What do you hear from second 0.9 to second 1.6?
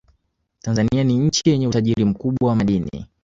ni nchi